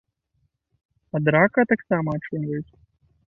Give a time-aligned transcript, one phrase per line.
[1.19, 2.67] Ад рака таксама ачуньваюць.